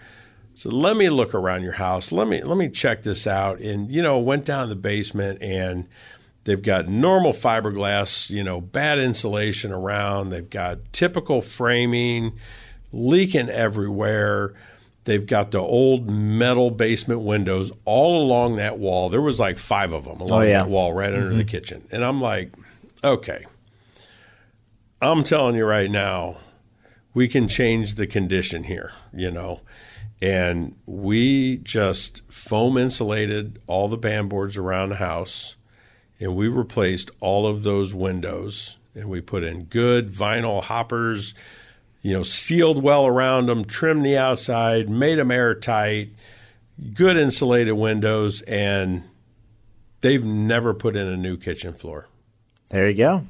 [0.54, 2.12] so let me look around your house.
[2.12, 3.60] Let me let me check this out.
[3.60, 5.88] And you know, went down the basement and
[6.44, 10.30] they've got normal fiberglass, you know, bad insulation around.
[10.30, 12.32] They've got typical framing
[12.92, 14.54] leaking everywhere.
[15.04, 19.08] They've got the old metal basement windows all along that wall.
[19.08, 20.62] There was like five of them along oh, yeah.
[20.62, 21.38] that wall right under mm-hmm.
[21.38, 21.86] the kitchen.
[21.90, 22.52] And I'm like,
[23.02, 23.44] okay,
[25.00, 26.38] I'm telling you right now,
[27.14, 29.62] we can change the condition here, you know.
[30.22, 35.56] And we just foam insulated all the band boards around the house
[36.18, 41.34] and we replaced all of those windows and we put in good vinyl hoppers
[42.02, 46.10] you know, sealed well around them, trimmed the outside, made them airtight,
[46.94, 49.02] good insulated windows, and
[50.00, 52.08] they've never put in a new kitchen floor.
[52.70, 53.26] There you go.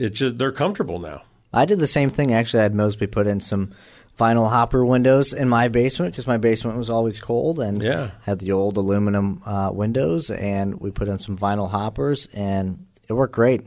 [0.00, 1.22] It's just they're comfortable now.
[1.52, 2.32] I did the same thing.
[2.32, 3.70] Actually, I had Mosby put in some
[4.18, 8.10] vinyl hopper windows in my basement because my basement was always cold and yeah.
[8.22, 13.12] had the old aluminum uh, windows, and we put in some vinyl hoppers, and it
[13.12, 13.62] worked great.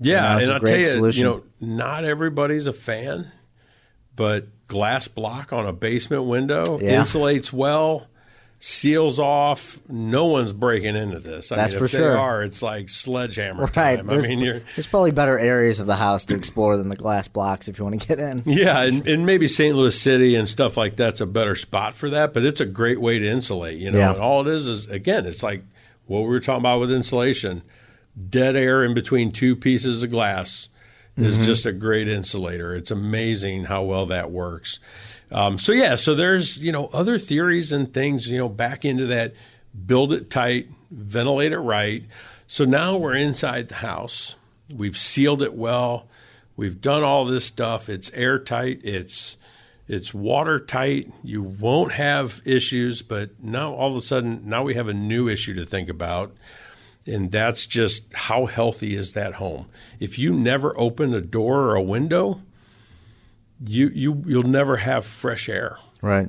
[0.00, 1.20] Yeah, and, and I'll tell you, solution.
[1.20, 3.30] you know, not everybody's a fan
[4.16, 7.00] but glass block on a basement window yeah.
[7.00, 8.06] insulates well,
[8.62, 9.80] seals off.
[9.88, 11.50] No one's breaking into this.
[11.50, 12.12] I That's mean, for if sure.
[12.12, 12.42] They are.
[12.44, 13.72] It's like sledgehammer right.
[13.72, 14.06] time.
[14.06, 17.26] There's, I mean, there's probably better areas of the house to explore than the glass
[17.26, 18.40] blocks if you want to get in.
[18.44, 19.74] Yeah, and, and maybe St.
[19.74, 22.32] Louis City and stuff like that's a better spot for that.
[22.32, 23.78] But it's a great way to insulate.
[23.78, 24.12] You know, yeah.
[24.12, 25.64] and all it is is again, it's like
[26.06, 27.62] what we were talking about with insulation:
[28.30, 30.68] dead air in between two pieces of glass
[31.16, 31.46] is mm-hmm.
[31.46, 32.76] just a great insulator.
[32.76, 34.78] It's amazing how well that works.
[35.32, 39.06] Um, so yeah, so there's you know other theories and things you know back into
[39.06, 39.34] that.
[39.86, 42.04] Build it tight, ventilate it right.
[42.46, 44.36] So now we're inside the house.
[44.74, 46.08] We've sealed it well.
[46.56, 47.88] We've done all this stuff.
[47.88, 48.80] It's airtight.
[48.84, 49.38] It's
[49.88, 51.10] it's watertight.
[51.24, 53.00] You won't have issues.
[53.00, 56.32] But now all of a sudden, now we have a new issue to think about
[57.06, 59.66] and that's just how healthy is that home.
[59.98, 62.40] If you never open a door or a window,
[63.66, 65.78] you you you'll never have fresh air.
[66.00, 66.28] Right.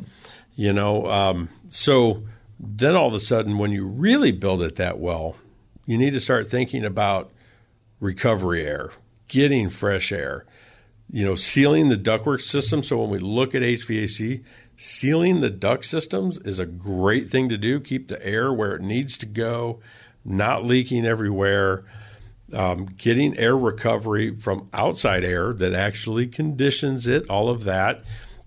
[0.55, 2.23] You know, um, so
[2.59, 5.35] then all of a sudden, when you really build it that well,
[5.85, 7.31] you need to start thinking about
[7.99, 8.91] recovery air,
[9.27, 10.45] getting fresh air.
[11.11, 12.81] You know, sealing the ductwork system.
[12.81, 14.43] So when we look at HVAC,
[14.77, 17.79] sealing the duct systems is a great thing to do.
[17.79, 19.79] Keep the air where it needs to go
[20.25, 21.83] not leaking everywhere,
[22.53, 28.03] um, getting air recovery from outside air that actually conditions it, all of that.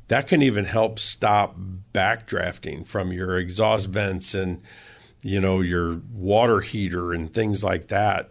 [0.09, 1.57] that can even help stop
[1.93, 4.63] backdrafting from your exhaust vents and
[5.23, 8.31] you know your water heater and things like that.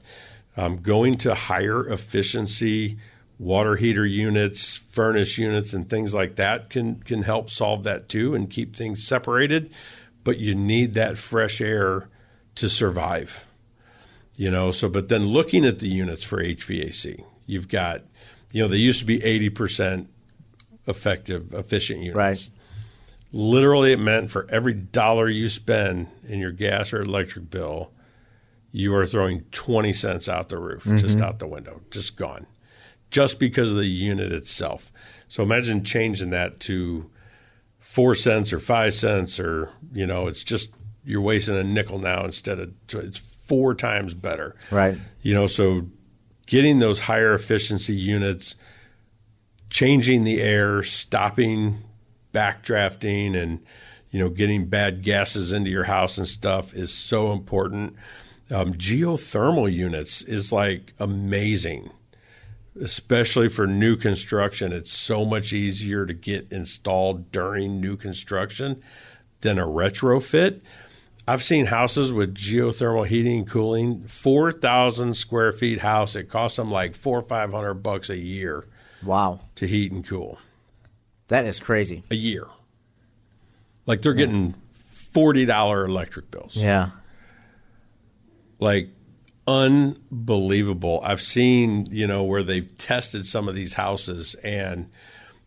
[0.57, 2.97] Um, going to higher efficiency
[3.37, 8.33] water heater units, furnace units, and things like that can can help solve that too
[8.33, 9.73] and keep things separated.
[10.23, 12.09] But you need that fresh air
[12.55, 13.45] to survive.
[14.37, 18.01] You know, so but then looking at the units for HVAC, you've got,
[18.51, 20.07] you know, they used to be 80%
[20.87, 22.15] effective, efficient units.
[22.15, 22.49] Right.
[23.31, 27.91] Literally, it meant for every dollar you spend in your gas or electric bill,
[28.71, 30.97] you are throwing 20 cents out the roof, mm-hmm.
[30.97, 32.45] just out the window, just gone,
[33.09, 34.91] just because of the unit itself.
[35.27, 37.09] So imagine changing that to
[37.79, 40.73] four cents or five cents, or, you know, it's just
[41.05, 44.55] you're wasting a nickel now instead of it's four times better.
[44.71, 44.97] Right.
[45.21, 45.87] You know, so
[46.45, 48.55] getting those higher efficiency units,
[49.69, 51.79] changing the air, stopping
[52.33, 53.63] backdrafting and
[54.09, 57.95] you know getting bad gases into your house and stuff is so important.
[58.51, 61.89] Um, geothermal units is like amazing,
[62.79, 64.71] especially for new construction.
[64.71, 68.83] It's so much easier to get installed during new construction
[69.41, 70.61] than a retrofit.
[71.27, 76.15] I've seen houses with geothermal heating and cooling, four thousand square feet house.
[76.15, 78.65] It costs them like four or five hundred bucks a year.
[79.03, 80.37] Wow, to heat and cool.
[81.27, 82.03] That is crazy.
[82.11, 82.47] A year.
[83.87, 86.55] Like they're getting forty dollar electric bills.
[86.55, 86.91] Yeah.
[88.59, 88.89] Like
[89.47, 91.01] unbelievable.
[91.03, 94.89] I've seen, you know, where they've tested some of these houses and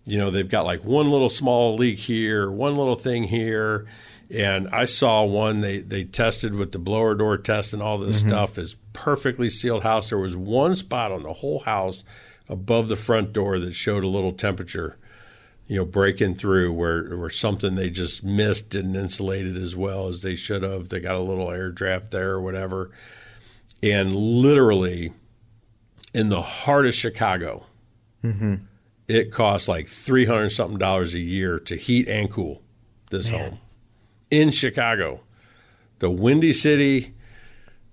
[0.05, 3.87] you know, they've got like one little small leak here, one little thing here
[4.31, 8.20] and I saw one they, they tested with the blower door test and all this
[8.20, 8.31] mm-hmm.
[8.31, 10.11] stuff is perfectly sealed house.
[10.11, 12.05] There was one spot on the whole house
[12.49, 14.97] above the front door that showed a little temperature,
[15.66, 20.09] you know, breaking through where where something they just missed didn't insulate it as well
[20.09, 20.89] as they should have.
[20.89, 22.91] They got a little air draft there or whatever.
[23.83, 25.12] And literally
[26.12, 27.64] in the heart of Chicago,
[28.22, 28.57] mm-hmm.
[29.07, 32.61] it costs like three hundred something dollars a year to heat and cool
[33.11, 33.41] this Man.
[33.41, 33.59] home
[34.31, 35.20] in Chicago,
[35.99, 37.14] the windy city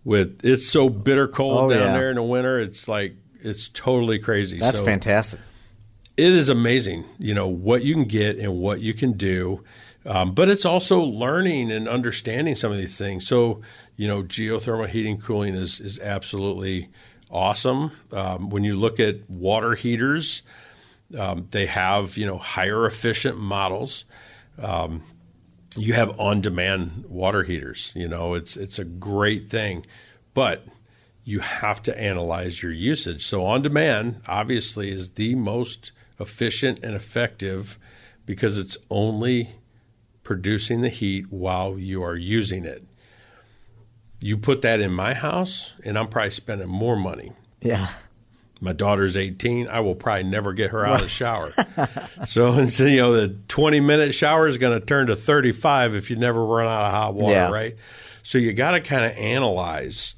[0.04, 1.94] with it's so bitter cold oh, down yeah.
[1.94, 2.60] there in the winter.
[2.60, 4.58] It's like it's totally crazy.
[4.58, 5.40] That's so fantastic.
[6.18, 9.64] It is amazing, you know, what you can get and what you can do.
[10.06, 13.28] Um, but it's also learning and understanding some of these things.
[13.28, 13.62] So,
[13.98, 16.90] you know, geothermal heating cooling is is absolutely
[17.30, 17.92] awesome.
[18.12, 20.44] Um, when you look at water heaters,
[21.20, 24.06] um, they have you know higher efficient models.
[25.76, 27.92] You have on-demand water heaters.
[27.96, 29.86] You know, it's it's a great thing,
[30.34, 30.66] but
[31.24, 33.26] you have to analyze your usage.
[33.26, 37.78] So on-demand obviously is the most efficient and effective
[38.26, 39.56] because it's only
[40.24, 42.84] producing the heat while you are using it.
[44.22, 47.34] You put that in my house, and I'm probably spending more money.
[47.62, 47.88] Yeah.
[48.66, 49.70] My daughter's 18.
[49.70, 51.52] I will probably never get her out of the shower.
[52.26, 55.96] so, and so, you know, the 20 minute shower is going to turn to 35
[55.96, 57.52] if you never run out of hot water, yeah.
[57.52, 57.76] right?
[58.24, 60.16] So you got to kind of analyze,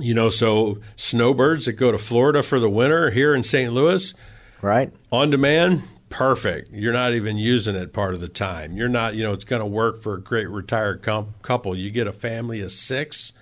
[0.00, 3.72] you know, so snowbirds that go to Florida for the winter here in St.
[3.72, 4.14] Louis,
[4.62, 4.90] right?
[5.12, 6.70] On demand, perfect.
[6.72, 8.74] You're not even using it part of the time.
[8.74, 11.76] You're not, you know, it's going to work for a great retired com- couple.
[11.76, 13.34] You get a family of six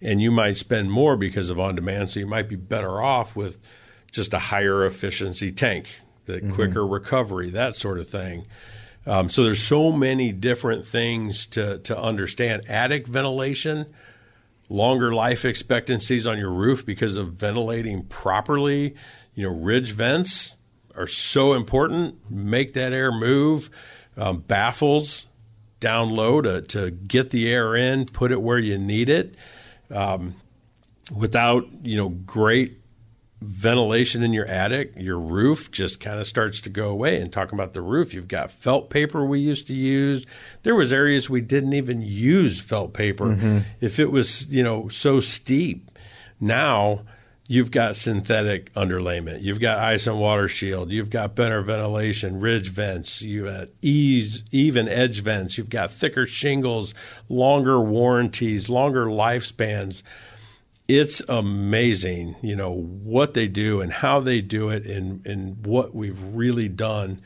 [0.00, 2.10] and you might spend more because of on demand.
[2.10, 3.58] So you might be better off with
[4.10, 6.52] just a higher efficiency tank, the mm-hmm.
[6.52, 8.46] quicker recovery, that sort of thing.
[9.06, 12.62] Um, so there's so many different things to to understand.
[12.68, 13.86] Attic ventilation,
[14.68, 18.94] longer life expectancies on your roof because of ventilating properly.
[19.34, 20.56] You know, ridge vents
[20.94, 22.30] are so important.
[22.30, 23.70] Make that air move.
[24.16, 25.26] Um, baffles
[25.78, 29.36] down low to, to get the air in, put it where you need it
[29.90, 30.34] um,
[31.16, 32.78] without you know great
[33.40, 37.20] ventilation in your attic, your roof just kind of starts to go away.
[37.20, 40.26] And talking about the roof, you've got felt paper we used to use.
[40.64, 43.58] There was areas we didn't even use felt paper mm-hmm.
[43.80, 45.90] if it was you know so steep.
[46.40, 47.02] Now
[47.50, 52.68] you've got synthetic underlayment, you've got ice and water shield, you've got better ventilation, ridge
[52.68, 56.94] vents, you've got ease, even edge vents, you've got thicker shingles,
[57.30, 60.02] longer warranties, longer lifespans.
[60.88, 65.94] It's amazing, you know, what they do and how they do it and, and what
[65.94, 67.22] we've really done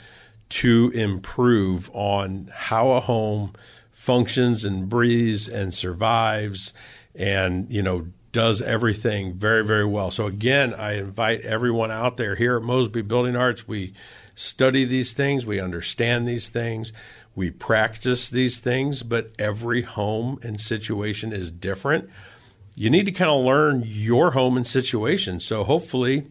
[0.50, 3.54] to improve on how a home
[3.90, 6.74] functions and breathes and survives
[7.16, 10.10] and, you know, does everything very, very well.
[10.10, 13.68] So again, I invite everyone out there here at Mosby Building Arts.
[13.68, 13.92] We
[14.34, 16.94] study these things, we understand these things,
[17.34, 22.08] we practice these things, but every home and situation is different.
[22.74, 25.40] You need to kind of learn your home and situation.
[25.40, 26.28] So hopefully,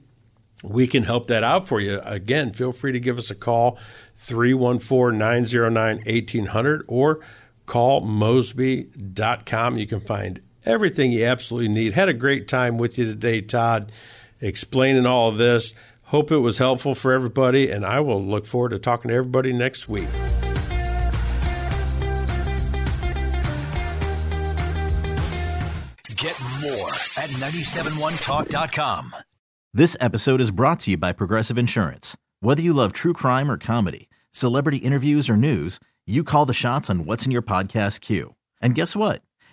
[0.63, 1.99] we can help that out for you.
[2.03, 3.79] Again, feel free to give us a call
[4.15, 7.19] 314 909 1800 or
[7.67, 9.77] callmosby.com.
[9.77, 11.93] You can find everything you absolutely need.
[11.93, 13.91] Had a great time with you today, Todd,
[14.39, 15.73] explaining all of this.
[16.03, 19.53] Hope it was helpful for everybody, and I will look forward to talking to everybody
[19.53, 20.09] next week.
[26.15, 29.15] Get more at 971talk.com.
[29.73, 32.17] This episode is brought to you by Progressive Insurance.
[32.41, 36.89] Whether you love true crime or comedy, celebrity interviews or news, you call the shots
[36.89, 38.35] on what's in your podcast queue.
[38.61, 39.23] And guess what?